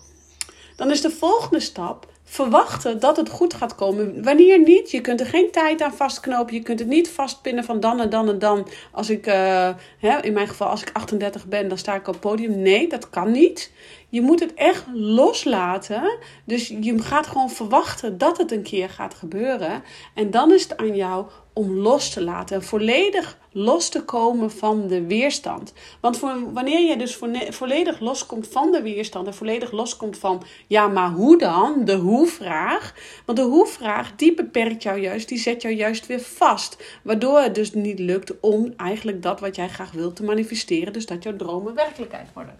Dan 0.76 0.90
is 0.90 1.00
de 1.00 1.10
volgende 1.10 1.60
stap 1.60 2.06
verwachten 2.24 3.00
dat 3.00 3.16
het 3.16 3.28
goed 3.28 3.54
gaat 3.54 3.74
komen. 3.74 4.22
Wanneer 4.22 4.58
niet, 4.62 4.90
je 4.90 5.00
kunt 5.00 5.20
er 5.20 5.26
geen 5.26 5.50
tijd 5.50 5.82
aan 5.82 5.92
vastknopen. 5.92 6.54
Je 6.54 6.62
kunt 6.62 6.78
het 6.78 6.88
niet 6.88 7.10
vastpinnen 7.10 7.64
van 7.64 7.80
dan 7.80 8.00
en 8.00 8.10
dan 8.10 8.28
en 8.28 8.38
dan. 8.38 8.68
Als 8.92 9.10
ik, 9.10 9.26
uh, 9.26 9.68
hè, 9.98 10.20
in 10.20 10.32
mijn 10.32 10.48
geval, 10.48 10.68
als 10.68 10.82
ik 10.82 10.90
38 10.92 11.46
ben, 11.46 11.68
dan 11.68 11.78
sta 11.78 11.94
ik 11.94 12.06
op 12.06 12.12
het 12.12 12.20
podium. 12.20 12.62
Nee, 12.62 12.88
dat 12.88 13.10
kan 13.10 13.30
niet. 13.30 13.72
je 14.08 14.20
moet 14.20 14.40
het 14.40 14.54
echt 14.54 14.84
loslaten. 14.92 16.18
Dus 16.44 16.68
je 16.68 17.02
gaat 17.02 17.26
gewoon 17.26 17.50
verwachten 17.50 18.18
dat 18.18 18.38
het 18.38 18.52
een 18.52 18.62
keer 18.62 18.88
gaat 18.88 19.14
gebeuren. 19.14 19.82
En 20.14 20.30
dan 20.30 20.52
is 20.52 20.62
het 20.62 20.76
aan 20.76 20.96
jou 20.96 21.26
om 21.58 21.76
los 21.76 22.10
te 22.10 22.22
laten. 22.22 22.56
En 22.56 22.62
volledig 22.62 23.38
los 23.52 23.88
te 23.88 24.04
komen 24.04 24.50
van 24.50 24.86
de 24.86 25.06
weerstand. 25.06 25.72
Want 26.00 26.18
voor, 26.18 26.52
wanneer 26.52 26.80
je 26.80 26.96
dus 26.96 27.18
volledig 27.50 28.00
loskomt 28.00 28.48
van 28.48 28.72
de 28.72 28.82
weerstand 28.82 29.26
en 29.26 29.34
volledig 29.34 29.72
loskomt 29.72 30.18
van, 30.18 30.42
ja, 30.66 30.88
maar 30.88 31.10
hoe 31.10 31.38
dan? 31.38 31.84
De 31.84 31.94
hoe-vraag. 31.94 32.94
Want 33.26 33.38
de 33.38 33.44
hoe-vraag, 33.44 34.16
die 34.16 34.34
beperkt 34.34 34.82
jou 34.82 35.00
juist, 35.00 35.28
die 35.28 35.38
zet 35.38 35.62
jou 35.62 35.74
juist 35.74 36.06
weer 36.06 36.20
vast. 36.20 36.98
Waardoor 37.02 37.40
het 37.40 37.54
dus 37.54 37.72
niet 37.72 37.98
lukt 37.98 38.40
om 38.40 38.72
eigenlijk 38.76 39.22
dat 39.22 39.40
wat 39.40 39.56
jij 39.56 39.68
graag 39.68 39.92
wilt 39.92 40.16
te 40.16 40.24
manifesteren. 40.24 40.92
Dus 40.92 41.06
dat 41.06 41.22
jouw 41.22 41.36
dromen 41.36 41.74
werkelijkheid 41.74 42.28
worden. 42.34 42.58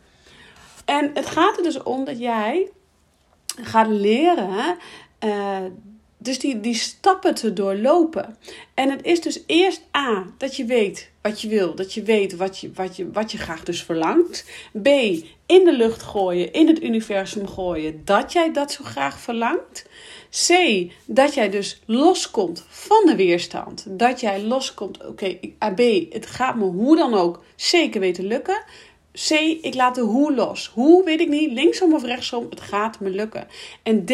En 0.84 1.10
het 1.14 1.26
gaat 1.26 1.56
er 1.56 1.62
dus 1.62 1.82
om 1.82 2.04
dat 2.04 2.18
jij 2.18 2.70
gaat 3.62 3.88
leren. 3.88 4.76
Uh, 5.24 5.58
dus 6.18 6.38
die, 6.38 6.60
die 6.60 6.74
stappen 6.74 7.34
te 7.34 7.52
doorlopen. 7.52 8.36
En 8.74 8.90
het 8.90 9.04
is 9.04 9.20
dus 9.20 9.42
eerst 9.46 9.82
A, 9.96 10.26
dat 10.38 10.56
je 10.56 10.64
weet 10.64 11.10
wat 11.22 11.40
je 11.40 11.48
wil. 11.48 11.74
Dat 11.74 11.94
je 11.94 12.02
weet 12.02 12.36
wat 12.36 12.58
je, 12.58 12.70
wat 12.74 12.96
je, 12.96 13.10
wat 13.12 13.32
je 13.32 13.38
graag 13.38 13.62
dus 13.62 13.82
verlangt. 13.82 14.44
B, 14.82 14.86
in 15.46 15.64
de 15.64 15.72
lucht 15.76 16.02
gooien, 16.02 16.52
in 16.52 16.66
het 16.66 16.82
universum 16.82 17.48
gooien, 17.48 18.02
dat 18.04 18.32
jij 18.32 18.52
dat 18.52 18.72
zo 18.72 18.84
graag 18.84 19.20
verlangt. 19.20 19.86
C, 20.46 20.52
dat 21.04 21.34
jij 21.34 21.50
dus 21.50 21.82
loskomt 21.86 22.64
van 22.68 23.06
de 23.06 23.16
weerstand. 23.16 23.84
Dat 23.88 24.20
jij 24.20 24.42
loskomt, 24.42 25.06
oké, 25.06 25.36
okay, 25.58 25.74
B, 25.74 26.12
het 26.12 26.26
gaat 26.26 26.56
me 26.56 26.64
hoe 26.64 26.96
dan 26.96 27.14
ook 27.14 27.42
zeker 27.56 28.00
weten 28.00 28.26
lukken. 28.26 28.62
C, 29.26 29.30
ik 29.62 29.74
laat 29.74 29.94
de 29.94 30.00
hoe 30.00 30.34
los. 30.34 30.70
Hoe 30.74 31.04
weet 31.04 31.20
ik 31.20 31.28
niet, 31.28 31.52
linksom 31.52 31.94
of 31.94 32.04
rechtsom, 32.04 32.46
het 32.50 32.60
gaat 32.60 33.00
me 33.00 33.10
lukken. 33.10 33.48
En 33.82 34.04
D, 34.04 34.12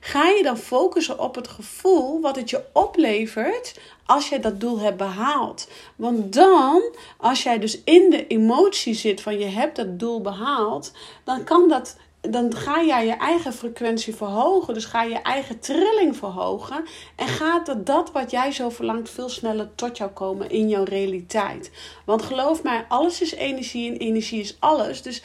ga 0.00 0.28
je 0.28 0.40
dan 0.42 0.56
focussen 0.56 1.18
op 1.18 1.34
het 1.34 1.48
gevoel 1.48 2.20
wat 2.20 2.36
het 2.36 2.50
je 2.50 2.64
oplevert 2.72 3.78
als 4.06 4.28
jij 4.28 4.40
dat 4.40 4.60
doel 4.60 4.78
hebt 4.78 4.96
behaald. 4.96 5.68
Want 5.96 6.32
dan, 6.32 6.82
als 7.16 7.42
jij 7.42 7.58
dus 7.58 7.80
in 7.84 8.10
de 8.10 8.26
emotie 8.26 8.94
zit 8.94 9.20
van 9.20 9.38
je 9.38 9.46
hebt 9.46 9.76
dat 9.76 9.98
doel 9.98 10.20
behaald, 10.20 10.92
dan 11.24 11.44
kan 11.44 11.68
dat 11.68 11.96
dan 12.30 12.54
ga 12.54 12.82
jij 12.84 13.06
je 13.06 13.12
eigen 13.12 13.52
frequentie 13.52 14.14
verhogen. 14.14 14.74
Dus 14.74 14.84
ga 14.84 15.02
je 15.02 15.22
eigen 15.22 15.58
trilling 15.58 16.16
verhogen. 16.16 16.84
En 17.16 17.28
gaat 17.28 17.66
dat, 17.66 17.86
dat 17.86 18.12
wat 18.12 18.30
jij 18.30 18.52
zo 18.52 18.70
verlangt 18.70 19.10
veel 19.10 19.28
sneller 19.28 19.74
tot 19.74 19.96
jou 19.96 20.10
komen 20.10 20.50
in 20.50 20.68
jouw 20.68 20.84
realiteit. 20.84 21.70
Want 22.04 22.22
geloof 22.22 22.62
mij, 22.62 22.84
alles 22.88 23.20
is 23.20 23.34
energie 23.34 23.92
en 23.92 23.96
energie 23.96 24.40
is 24.40 24.56
alles. 24.58 25.02
Dus 25.02 25.22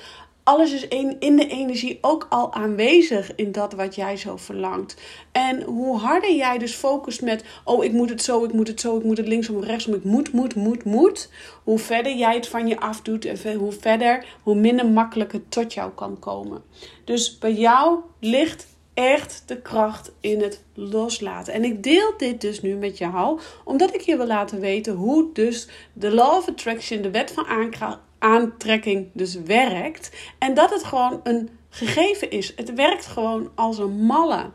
alles 0.47 0.73
is 0.73 0.87
in 1.19 1.35
de 1.35 1.47
energie 1.47 1.97
ook 2.01 2.27
al 2.29 2.53
aanwezig 2.53 3.35
in 3.35 3.51
dat 3.51 3.73
wat 3.73 3.95
jij 3.95 4.17
zo 4.17 4.37
verlangt. 4.37 4.95
En 5.31 5.61
hoe 5.61 5.97
harder 5.97 6.35
jij 6.35 6.57
dus 6.57 6.73
focust 6.73 7.21
met, 7.21 7.43
oh 7.63 7.83
ik 7.83 7.91
moet 7.91 8.09
het 8.09 8.21
zo, 8.21 8.43
ik 8.43 8.53
moet 8.53 8.67
het 8.67 8.81
zo, 8.81 8.97
ik 8.97 9.03
moet 9.03 9.17
het 9.17 9.27
linksom 9.27 9.63
rechtsom, 9.63 9.93
ik 9.93 10.03
moet, 10.03 10.31
moet, 10.31 10.55
moet, 10.55 10.83
moet. 10.83 11.29
Hoe 11.63 11.79
verder 11.79 12.15
jij 12.15 12.35
het 12.35 12.47
van 12.47 12.67
je 12.67 12.79
afdoet 12.79 13.25
en 13.25 13.55
hoe 13.55 13.71
verder, 13.71 14.25
hoe 14.43 14.55
minder 14.55 14.85
makkelijk 14.87 15.31
het 15.31 15.51
tot 15.51 15.73
jou 15.73 15.91
kan 15.91 16.19
komen. 16.19 16.63
Dus 17.03 17.37
bij 17.37 17.53
jou 17.53 17.99
ligt 18.19 18.67
echt 18.93 19.43
de 19.45 19.61
kracht 19.61 20.11
in 20.19 20.41
het 20.41 20.63
loslaten. 20.73 21.53
En 21.53 21.63
ik 21.63 21.83
deel 21.83 22.13
dit 22.17 22.41
dus 22.41 22.61
nu 22.61 22.75
met 22.75 22.97
jou, 22.97 23.39
omdat 23.63 23.93
ik 23.93 24.01
je 24.01 24.17
wil 24.17 24.27
laten 24.27 24.59
weten 24.59 24.93
hoe 24.93 25.29
dus 25.33 25.67
de 25.93 26.11
Law 26.11 26.37
of 26.37 26.47
Attraction, 26.47 27.01
de 27.01 27.11
wet 27.11 27.31
van 27.31 27.45
aantrekking, 28.27 29.07
dus 29.13 29.35
werkt. 29.35 30.11
En 30.37 30.53
dat 30.53 30.69
het 30.69 30.83
gewoon 30.83 31.19
een 31.23 31.49
gegeven 31.69 32.31
is. 32.31 32.53
Het 32.55 32.73
werkt 32.73 33.05
gewoon 33.05 33.51
als 33.55 33.77
een 33.77 34.05
malle. 34.05 34.49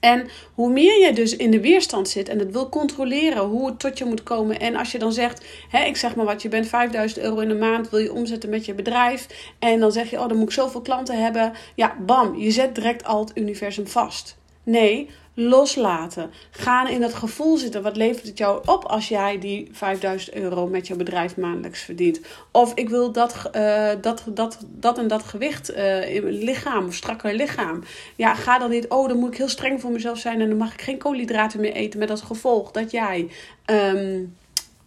En 0.00 0.28
hoe 0.54 0.72
meer 0.72 1.06
je 1.06 1.12
dus 1.12 1.36
in 1.36 1.50
de 1.50 1.60
weerstand 1.60 2.08
zit 2.08 2.28
en 2.28 2.38
het 2.38 2.52
wil 2.52 2.68
controleren 2.68 3.42
hoe 3.42 3.66
het 3.66 3.78
tot 3.78 3.98
je 3.98 4.04
moet 4.04 4.22
komen. 4.22 4.60
En 4.60 4.76
als 4.76 4.92
je 4.92 4.98
dan 4.98 5.12
zegt, 5.12 5.44
hè, 5.68 5.84
ik 5.84 5.96
zeg 5.96 6.14
maar 6.14 6.24
wat, 6.24 6.42
je 6.42 6.48
bent 6.48 6.66
5000 6.66 7.20
euro 7.24 7.38
in 7.38 7.48
de 7.48 7.54
maand, 7.54 7.90
wil 7.90 8.00
je 8.00 8.12
omzetten 8.12 8.50
met 8.50 8.64
je 8.64 8.74
bedrijf. 8.74 9.26
En 9.58 9.80
dan 9.80 9.92
zeg 9.92 10.10
je, 10.10 10.20
oh 10.20 10.28
dan 10.28 10.36
moet 10.36 10.48
ik 10.48 10.54
zoveel 10.54 10.80
klanten 10.80 11.22
hebben. 11.22 11.52
Ja, 11.74 11.96
bam, 12.06 12.36
je 12.36 12.50
zet 12.50 12.74
direct 12.74 13.04
al 13.04 13.20
het 13.20 13.36
universum 13.38 13.86
vast. 13.86 14.36
Nee, 14.62 15.10
loslaten. 15.34 16.30
Gaan 16.50 16.88
in 16.88 17.02
het 17.02 17.14
gevoel 17.14 17.56
zitten. 17.56 17.82
Wat 17.82 17.96
levert 17.96 18.26
het 18.26 18.38
jou 18.38 18.62
op 18.66 18.84
als 18.84 19.08
jij 19.08 19.38
die 19.38 19.68
5000 19.72 20.36
euro 20.36 20.66
met 20.66 20.86
jouw 20.86 20.96
bedrijf 20.96 21.36
maandelijks 21.36 21.82
verdient? 21.82 22.20
Of 22.50 22.74
ik 22.74 22.88
wil 22.88 23.12
dat, 23.12 23.50
uh, 23.56 23.90
dat, 24.00 24.24
dat, 24.28 24.58
dat 24.68 24.98
en 24.98 25.08
dat 25.08 25.22
gewicht 25.22 25.70
uh, 25.70 26.14
in 26.14 26.28
lichaam, 26.28 26.86
of 26.86 26.94
strakker 26.94 27.34
lichaam. 27.34 27.82
Ja, 28.16 28.34
ga 28.34 28.58
dan 28.58 28.70
niet, 28.70 28.88
oh 28.88 29.08
dan 29.08 29.18
moet 29.18 29.32
ik 29.32 29.38
heel 29.38 29.48
streng 29.48 29.80
voor 29.80 29.90
mezelf 29.90 30.18
zijn 30.18 30.40
en 30.40 30.48
dan 30.48 30.58
mag 30.58 30.72
ik 30.72 30.82
geen 30.82 30.98
koolhydraten 30.98 31.60
meer 31.60 31.72
eten. 31.72 31.98
Met 31.98 32.10
als 32.10 32.22
gevolg 32.22 32.70
dat 32.70 32.90
jij, 32.90 33.28
um, 33.66 34.36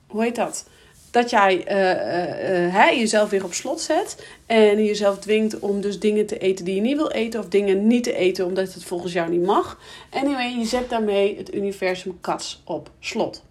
hoe 0.08 0.24
heet 0.24 0.36
dat? 0.36 0.66
Dat 1.12 1.30
jij 1.30 1.66
uh, 1.72 3.00
jezelf 3.00 3.30
weer 3.30 3.44
op 3.44 3.54
slot 3.54 3.82
zet. 3.82 4.26
En 4.46 4.86
jezelf 4.86 5.20
dwingt 5.20 5.60
om 5.60 5.82
dus 5.82 6.00
dingen 6.00 6.26
te 6.26 6.38
eten 6.38 6.66
die 6.66 6.76
je 6.76 6.82
niet 6.82 6.96
wil 6.96 7.12
eten. 7.12 7.40
Of 7.40 7.48
dingen 7.48 7.88
niet 7.88 8.04
te 8.04 8.16
eten 8.16 8.46
omdat 8.46 8.74
het 8.74 8.84
volgens 8.84 9.14
jou 9.14 9.30
niet 9.30 9.46
mag. 9.46 9.80
Anyway, 10.10 10.58
je 10.58 10.66
zet 10.66 10.90
daarmee 10.90 11.38
het 11.38 11.54
universum 11.56 12.18
kats 12.22 12.62
op 12.66 12.90
slot. 13.00 13.46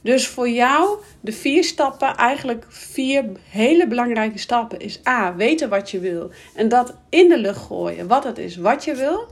Dus 0.00 0.28
voor 0.28 0.48
jou 0.48 0.98
de 1.20 1.32
vier 1.32 1.64
stappen, 1.64 2.16
eigenlijk 2.16 2.64
vier 2.68 3.24
hele 3.48 3.86
belangrijke 3.86 4.38
stappen, 4.38 4.78
is 4.78 5.00
A. 5.08 5.36
Weten 5.36 5.68
wat 5.68 5.90
je 5.90 5.98
wil. 5.98 6.30
En 6.54 6.68
dat 6.68 6.94
in 7.08 7.28
de 7.28 7.38
lucht 7.38 7.66
gooien, 7.66 8.08
wat 8.08 8.24
het 8.24 8.38
is 8.38 8.56
wat 8.56 8.84
je 8.84 8.94
wil. 8.94 9.26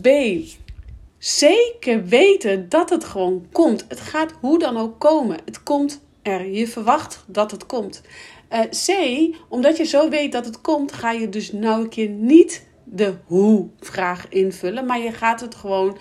B. 0.00 0.08
Zeker 1.18 2.04
weten 2.04 2.68
dat 2.68 2.90
het 2.90 3.04
gewoon 3.04 3.46
komt. 3.52 3.84
Het 3.88 4.00
gaat 4.00 4.32
hoe 4.40 4.58
dan 4.58 4.76
ook 4.76 4.98
komen. 4.98 5.38
Het 5.44 5.62
komt 5.62 6.00
Je 6.38 6.66
verwacht 6.66 7.24
dat 7.26 7.50
het 7.50 7.66
komt. 7.66 8.02
Uh, 8.52 8.60
C, 8.60 8.88
omdat 9.48 9.76
je 9.76 9.84
zo 9.84 10.08
weet 10.08 10.32
dat 10.32 10.44
het 10.44 10.60
komt, 10.60 10.92
ga 10.92 11.10
je 11.10 11.28
dus 11.28 11.52
nou 11.52 11.82
een 11.82 11.88
keer 11.88 12.08
niet 12.08 12.68
de 12.84 13.14
hoe-vraag 13.24 14.28
invullen, 14.28 14.86
maar 14.86 15.00
je 15.00 15.12
gaat 15.12 15.40
het 15.40 15.54
gewoon 15.54 15.98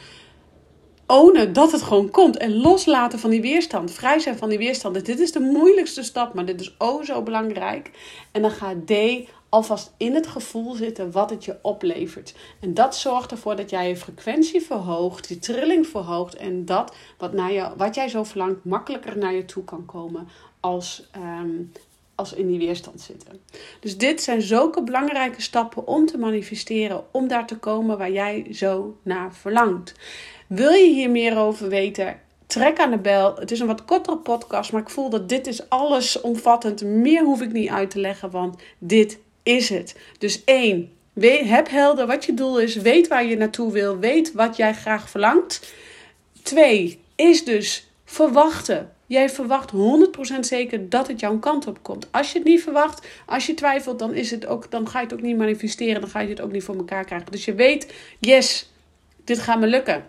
ownen 1.08 1.54
dat 1.54 1.72
het 1.72 1.82
gewoon 1.82 2.10
komt 2.10 2.38
en 2.38 2.62
loslaten 2.62 3.20
van 3.20 3.30
die 3.30 3.42
weerstand. 3.42 3.92
Vrij 3.92 4.20
zijn 4.20 4.38
van 4.38 4.50
die 4.50 4.58
weerstand. 4.58 5.06
Dit 5.06 5.20
is 5.20 5.32
de 5.32 5.40
moeilijkste 5.40 6.04
stap, 6.04 6.34
maar 6.34 6.46
dit 6.46 6.62
is 6.62 6.76
oh 6.78 7.04
zo 7.04 7.24
belangrijk. 7.24 7.92
En 8.32 8.42
dan 8.42 8.52
gaat 8.52 8.88
D 8.88 8.92
alvast 9.50 9.94
in 9.98 10.16
het 10.16 10.28
gevoel 10.28 10.74
zitten 10.74 11.12
wat 11.12 11.30
het 11.30 11.46
je 11.46 11.58
oplevert. 11.62 12.36
En 12.60 12.74
dat 12.74 12.96
zorgt 12.96 13.32
ervoor 13.32 13.56
dat 13.56 13.70
jij 13.70 13.88
je 13.88 13.96
frequentie 13.96 14.62
verhoogt, 14.62 15.28
je 15.28 15.40
trilling 15.40 15.88
verhoogt 15.88 16.36
en 16.36 16.66
dat 16.66 16.96
wat, 17.18 17.34
naar 17.34 17.52
je, 17.52 17.70
wat 17.78 17.96
jij 17.96 18.08
zo 18.08 18.24
verlangt 18.24 18.66
makkelijker 18.66 19.18
naar 19.18 19.34
je 19.34 19.46
toe 19.46 19.64
kan 19.64 19.86
komen 19.86 20.28
als, 20.60 21.10
um, 21.16 21.72
als 22.16 22.34
in 22.34 22.48
die 22.48 22.60
weerstand 22.60 23.02
zitten. 23.02 23.40
Dus 23.80 23.98
dit 23.98 24.22
zijn 24.22 24.42
zulke 24.42 24.84
belangrijke 24.84 25.42
stappen 25.42 25.88
om 25.88 26.06
te 26.06 26.18
manifesteren, 26.18 27.04
om 27.12 27.28
daar 27.28 27.48
te 27.48 27.58
komen 27.58 27.98
waar 27.98 28.12
jij 28.12 28.48
zo 28.52 28.98
naar 29.04 29.34
verlangt. 29.34 29.94
Wil 30.48 30.72
je 30.72 30.94
hier 30.94 31.10
meer 31.10 31.38
over 31.38 31.70
weten? 31.70 32.20
Trek 32.48 32.80
aan 32.80 32.92
de 32.92 32.98
bel. 32.98 33.36
Het 33.36 33.52
is 33.52 33.60
een 33.60 33.68
wat 33.68 33.86
kortere 33.86 34.18
podcast, 34.18 34.72
maar 34.72 34.82
ik 34.82 34.90
voel 34.90 35.10
dat 35.10 35.30
dit 35.30 35.48
is 35.48 35.70
alles 35.70 36.22
omvattend. 36.22 36.84
Meer 36.84 37.24
hoef 37.24 37.42
ik 37.42 37.52
niet 37.52 37.70
uit 37.70 37.90
te 37.90 38.00
leggen, 38.00 38.32
want 38.32 38.62
dit 38.78 39.20
is 39.50 39.70
het. 39.70 39.96
Dus 40.18 40.44
één, 40.44 40.92
heb 41.44 41.70
helder 41.70 42.08
wat 42.08 42.26
je 42.26 42.34
doel 42.34 42.60
is. 42.60 42.76
Weet 42.76 43.08
waar 43.08 43.26
je 43.26 43.38
naartoe 43.38 43.72
wil. 43.72 43.98
Weet 43.98 44.32
wat 44.32 44.58
jij 44.58 44.74
graag 44.74 45.10
verlangt. 45.10 45.74
Twee, 46.42 47.00
is 47.16 47.44
dus 47.44 47.90
verwachten. 48.06 48.92
Jij 49.06 49.30
verwacht 49.30 49.72
100% 50.36 50.40
zeker 50.40 50.90
dat 50.90 51.08
het 51.08 51.20
jouw 51.20 51.40
kant 51.40 51.68
op 51.68 51.84
komt. 51.84 52.08
Als 52.12 52.32
je 52.32 52.38
het 52.38 52.48
niet 52.48 52.64
verwacht, 52.64 53.08
als 53.26 53.46
je 53.46 53.54
twijfelt, 53.54 54.00
dan, 54.00 54.14
is 54.14 54.32
het 54.32 54.46
ook, 54.46 54.72
dan 54.72 54.90
ga 54.90 55.00
je 55.00 55.06
het 55.06 55.14
ook 55.14 55.22
niet 55.22 55.38
manifesteren. 55.38 56.02
Dan 56.02 56.10
ga 56.10 56.20
je 56.20 56.30
het 56.30 56.42
ook 56.42 56.52
niet 56.52 56.64
voor 56.64 56.76
elkaar 56.76 57.06
krijgen. 57.06 57.32
Dus 57.32 57.46
je 57.46 57.54
weet, 57.54 57.94
yes, 58.20 58.72
dit 59.24 59.40
gaat 59.40 59.60
me 59.60 59.68
lukken. 59.68 60.06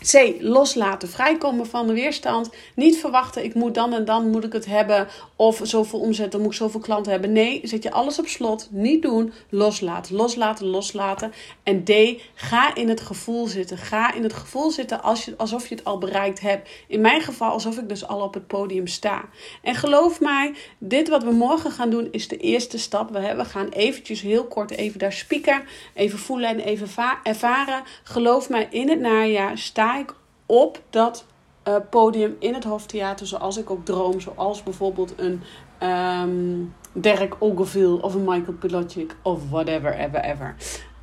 C. 0.00 0.34
Loslaten. 0.40 1.08
Vrijkomen 1.08 1.66
van 1.66 1.86
de 1.86 1.92
weerstand. 1.92 2.50
Niet 2.74 2.96
verwachten, 2.96 3.44
ik 3.44 3.54
moet 3.54 3.74
dan 3.74 3.92
en 3.92 4.04
dan 4.04 4.30
moet 4.30 4.44
ik 4.44 4.52
het 4.52 4.66
hebben. 4.66 5.08
Of 5.36 5.60
zoveel 5.62 5.98
omzet, 5.98 6.32
dan 6.32 6.40
moet 6.40 6.50
ik 6.50 6.56
zoveel 6.56 6.80
klanten 6.80 7.12
hebben. 7.12 7.32
Nee, 7.32 7.60
zet 7.64 7.82
je 7.82 7.90
alles 7.90 8.18
op 8.18 8.26
slot. 8.26 8.68
Niet 8.70 9.02
doen. 9.02 9.32
Loslaten, 9.48 10.14
loslaten, 10.14 10.66
loslaten. 10.66 11.32
En 11.62 11.84
D. 11.84 11.92
Ga 12.34 12.74
in 12.74 12.88
het 12.88 13.00
gevoel 13.00 13.46
zitten. 13.46 13.78
Ga 13.78 14.14
in 14.14 14.22
het 14.22 14.32
gevoel 14.32 14.70
zitten 14.70 15.02
als 15.02 15.24
je, 15.24 15.34
alsof 15.36 15.68
je 15.68 15.74
het 15.74 15.84
al 15.84 15.98
bereikt 15.98 16.40
hebt. 16.40 16.68
In 16.86 17.00
mijn 17.00 17.20
geval 17.20 17.50
alsof 17.50 17.78
ik 17.78 17.88
dus 17.88 18.06
al 18.06 18.20
op 18.20 18.34
het 18.34 18.46
podium 18.46 18.86
sta. 18.86 19.24
En 19.62 19.74
geloof 19.74 20.20
mij, 20.20 20.54
dit 20.78 21.08
wat 21.08 21.22
we 21.22 21.32
morgen 21.32 21.70
gaan 21.70 21.90
doen 21.90 22.08
is 22.10 22.28
de 22.28 22.36
eerste 22.36 22.78
stap. 22.78 23.10
We, 23.10 23.44
gaan 23.44 23.68
eventjes 23.68 24.20
heel 24.20 24.44
kort 24.44 24.70
even 24.70 24.98
daar 24.98 25.12
spieken. 25.12 25.62
Even 25.94 26.18
voelen 26.18 26.48
en 26.48 26.60
even 26.60 26.88
ervaren. 27.22 27.82
Geloof 28.02 28.48
mij, 28.48 28.68
in 28.70 28.88
het 28.88 29.00
najaar 29.00 29.58
sta 29.58 29.81
ik 29.90 30.14
op 30.46 30.82
dat 30.90 31.26
uh, 31.68 31.76
podium 31.90 32.36
in 32.38 32.54
het 32.54 32.64
Hoftheater, 32.64 33.26
zoals 33.26 33.56
ik 33.56 33.70
ook 33.70 33.84
droom. 33.84 34.20
Zoals 34.20 34.62
bijvoorbeeld 34.62 35.14
een 35.16 35.42
um, 35.88 36.74
Derek 36.92 37.34
Ogilvie 37.38 38.02
of 38.02 38.14
een 38.14 38.24
Michael 38.24 38.56
Pilotic 38.58 39.16
of 39.22 39.50
whatever, 39.50 39.94
ever, 39.94 40.20
ever. 40.20 40.54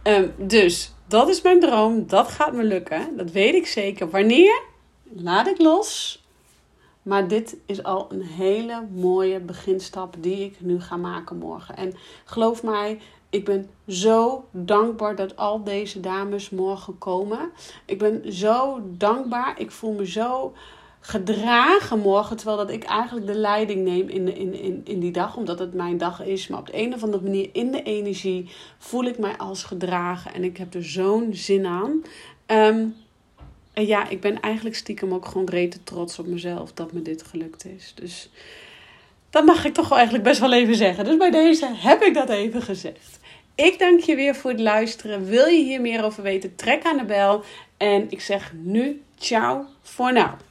Um, 0.03 0.33
dus 0.37 0.93
dat 1.07 1.29
is 1.29 1.41
mijn 1.41 1.59
droom. 1.59 2.07
Dat 2.07 2.27
gaat 2.27 2.53
me 2.53 2.63
lukken. 2.63 3.17
Dat 3.17 3.31
weet 3.31 3.53
ik 3.53 3.67
zeker. 3.67 4.09
Wanneer? 4.09 4.61
Laat 5.03 5.47
ik 5.47 5.59
los. 5.59 6.23
Maar 7.01 7.27
dit 7.27 7.57
is 7.65 7.83
al 7.83 8.05
een 8.09 8.21
hele 8.21 8.87
mooie 8.91 9.39
beginstap 9.39 10.15
die 10.19 10.45
ik 10.45 10.55
nu 10.59 10.81
ga 10.81 10.97
maken 10.97 11.37
morgen. 11.37 11.77
En 11.77 11.93
geloof 12.25 12.63
mij, 12.63 12.99
ik 13.29 13.45
ben 13.45 13.69
zo 13.87 14.47
dankbaar 14.51 15.15
dat 15.15 15.35
al 15.35 15.63
deze 15.63 15.99
dames 15.99 16.49
morgen 16.49 16.97
komen. 16.97 17.51
Ik 17.85 17.97
ben 17.97 18.33
zo 18.33 18.81
dankbaar. 18.97 19.59
Ik 19.59 19.71
voel 19.71 19.93
me 19.93 20.07
zo 20.07 20.53
gedragen 20.99 21.99
morgen. 21.99 22.37
Terwijl 22.37 22.57
dat 22.57 22.69
ik 22.69 22.83
eigenlijk 22.83 23.25
de 23.25 23.35
leiding 23.35 23.83
neem 23.83 24.07
in, 24.07 24.35
in, 24.35 24.53
in, 24.53 24.81
in 24.83 24.99
die 24.99 25.11
dag. 25.11 25.37
Omdat 25.37 25.59
het 25.59 25.73
mijn 25.73 25.97
dag 25.97 26.25
is. 26.25 26.47
Maar 26.47 26.59
op 26.59 26.65
de 26.65 26.77
een 26.77 26.93
of 26.93 27.03
andere 27.03 27.23
manier 27.23 27.49
in 27.53 27.71
de 27.71 27.83
energie 27.83 28.49
voel 28.77 29.03
ik 29.03 29.17
mij 29.17 29.37
als 29.37 29.63
gedragen. 29.63 30.33
En 30.33 30.43
ik 30.43 30.57
heb 30.57 30.73
er 30.73 30.83
zo'n 30.83 31.29
zin 31.33 31.65
aan. 31.65 32.01
Ehm, 32.45 32.85
en 33.73 33.85
ja, 33.85 34.07
ik 34.07 34.21
ben 34.21 34.39
eigenlijk 34.39 34.75
stiekem 34.75 35.13
ook 35.13 35.25
gewoon 35.25 35.49
rete 35.49 35.83
trots 35.83 36.19
op 36.19 36.27
mezelf 36.27 36.73
dat 36.73 36.91
me 36.91 37.01
dit 37.01 37.23
gelukt 37.23 37.65
is. 37.65 37.91
Dus 37.95 38.29
dat 39.29 39.45
mag 39.45 39.65
ik 39.65 39.73
toch 39.73 39.87
wel 39.87 39.97
eigenlijk 39.97 40.27
best 40.27 40.39
wel 40.39 40.53
even 40.53 40.75
zeggen. 40.75 41.05
Dus 41.05 41.17
bij 41.17 41.31
deze 41.31 41.67
heb 41.75 42.01
ik 42.01 42.13
dat 42.13 42.29
even 42.29 42.61
gezegd. 42.61 43.18
Ik 43.59 43.79
dank 43.79 43.99
je 43.99 44.15
weer 44.15 44.35
voor 44.35 44.51
het 44.51 44.59
luisteren. 44.59 45.25
Wil 45.25 45.45
je 45.45 45.63
hier 45.63 45.81
meer 45.81 46.03
over 46.03 46.23
weten? 46.23 46.55
Trek 46.55 46.83
aan 46.83 46.97
de 46.97 47.05
bel. 47.05 47.43
En 47.77 48.05
ik 48.09 48.21
zeg 48.21 48.53
nu 48.53 49.01
ciao 49.17 49.65
voor 49.81 50.13
nu. 50.13 50.48